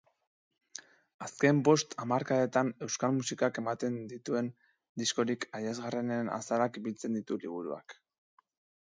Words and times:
Azken 1.25 1.57
bost 1.67 1.91
hamarkadetan 2.05 2.71
euskal 2.85 3.13
musikak 3.17 3.59
eman 3.63 3.99
dituen 4.13 4.49
diskorik 5.03 5.47
adierazgarrienen 5.61 6.33
azalak 6.39 6.81
biltzen 6.89 7.19
ditu 7.19 7.39
liburuak. 7.45 7.97